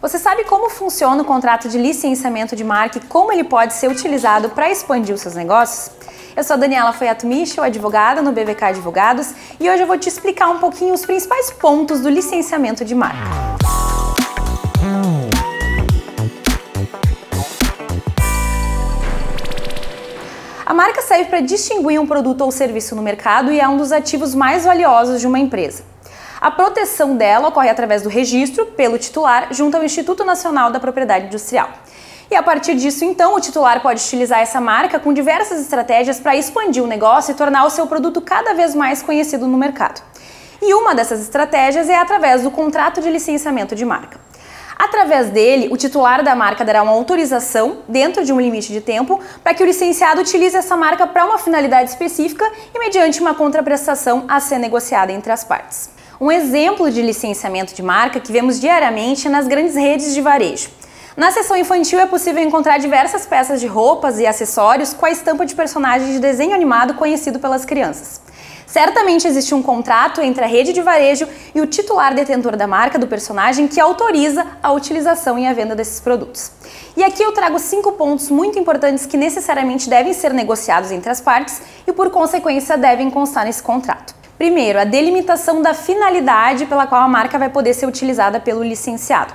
[0.00, 3.90] Você sabe como funciona o contrato de licenciamento de marca e como ele pode ser
[3.90, 5.90] utilizado para expandir os seus negócios?
[6.36, 10.08] Eu sou a Daniela Foiato Michel, advogada no BVK Advogados, e hoje eu vou te
[10.08, 13.18] explicar um pouquinho os principais pontos do licenciamento de marca.
[20.64, 23.90] A marca serve para distinguir um produto ou serviço no mercado e é um dos
[23.90, 25.87] ativos mais valiosos de uma empresa.
[26.40, 31.26] A proteção dela ocorre através do registro pelo titular junto ao Instituto Nacional da Propriedade
[31.26, 31.68] Industrial.
[32.30, 36.36] E a partir disso, então, o titular pode utilizar essa marca com diversas estratégias para
[36.36, 40.00] expandir o negócio e tornar o seu produto cada vez mais conhecido no mercado.
[40.62, 44.20] E uma dessas estratégias é através do contrato de licenciamento de marca.
[44.78, 49.20] Através dele, o titular da marca dará uma autorização, dentro de um limite de tempo,
[49.42, 54.24] para que o licenciado utilize essa marca para uma finalidade específica e mediante uma contraprestação
[54.28, 55.97] a ser negociada entre as partes.
[56.20, 60.68] Um exemplo de licenciamento de marca que vemos diariamente nas grandes redes de varejo.
[61.16, 65.46] Na seção infantil é possível encontrar diversas peças de roupas e acessórios com a estampa
[65.46, 68.20] de personagem de desenho animado conhecido pelas crianças.
[68.66, 71.24] Certamente existe um contrato entre a rede de varejo
[71.54, 75.76] e o titular detentor da marca do personagem que autoriza a utilização e a venda
[75.76, 76.50] desses produtos.
[76.96, 81.20] E aqui eu trago cinco pontos muito importantes que necessariamente devem ser negociados entre as
[81.20, 84.17] partes e, por consequência, devem constar nesse contrato.
[84.38, 89.34] Primeiro, a delimitação da finalidade pela qual a marca vai poder ser utilizada pelo licenciado.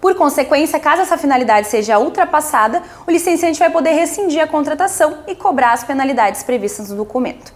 [0.00, 5.34] Por consequência, caso essa finalidade seja ultrapassada, o licenciante vai poder rescindir a contratação e
[5.34, 7.52] cobrar as penalidades previstas no documento.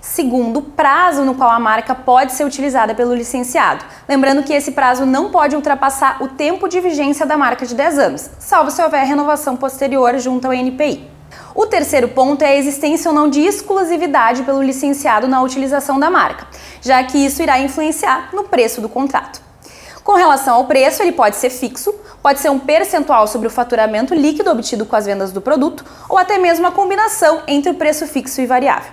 [0.00, 3.84] Segundo, prazo no qual a marca pode ser utilizada pelo licenciado.
[4.08, 7.98] Lembrando que esse prazo não pode ultrapassar o tempo de vigência da marca de 10
[7.98, 11.19] anos, salvo se houver renovação posterior junto ao NPI.
[11.60, 16.08] O terceiro ponto é a existência ou não de exclusividade pelo licenciado na utilização da
[16.08, 16.46] marca,
[16.80, 19.42] já que isso irá influenciar no preço do contrato.
[20.02, 24.14] Com relação ao preço, ele pode ser fixo, pode ser um percentual sobre o faturamento
[24.14, 28.06] líquido obtido com as vendas do produto, ou até mesmo a combinação entre o preço
[28.06, 28.90] fixo e variável.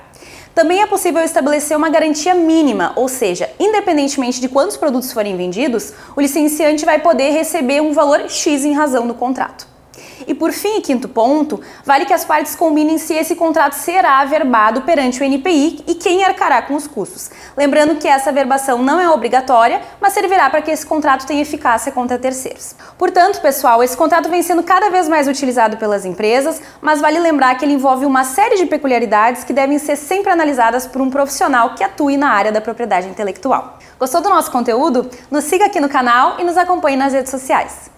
[0.54, 5.94] Também é possível estabelecer uma garantia mínima, ou seja, independentemente de quantos produtos forem vendidos,
[6.18, 9.77] o licenciante vai poder receber um valor X em razão do contrato.
[10.26, 14.82] E por fim, quinto ponto, vale que as partes combinem se esse contrato será averbado
[14.82, 17.30] perante o NPI e quem arcará com os custos.
[17.56, 21.92] Lembrando que essa averbação não é obrigatória, mas servirá para que esse contrato tenha eficácia
[21.92, 22.76] contra terceiros.
[22.98, 27.56] Portanto, pessoal, esse contrato vem sendo cada vez mais utilizado pelas empresas, mas vale lembrar
[27.56, 31.76] que ele envolve uma série de peculiaridades que devem ser sempre analisadas por um profissional
[31.76, 33.78] que atue na área da propriedade intelectual.
[34.00, 35.10] Gostou do nosso conteúdo?
[35.32, 37.97] Nos siga aqui no canal e nos acompanhe nas redes sociais.